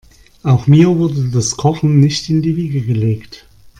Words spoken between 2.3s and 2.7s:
in die